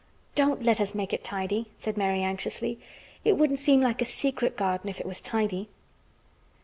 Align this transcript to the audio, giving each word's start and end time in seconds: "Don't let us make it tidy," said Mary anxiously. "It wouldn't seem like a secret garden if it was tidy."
"Don't 0.33 0.63
let 0.63 0.81
us 0.81 0.95
make 0.95 1.13
it 1.13 1.23
tidy," 1.23 1.67
said 1.77 1.95
Mary 1.95 2.23
anxiously. 2.23 2.79
"It 3.23 3.33
wouldn't 3.37 3.59
seem 3.59 3.81
like 3.81 4.01
a 4.01 4.05
secret 4.05 4.57
garden 4.57 4.89
if 4.89 4.99
it 4.99 5.05
was 5.05 5.21
tidy." 5.21 5.69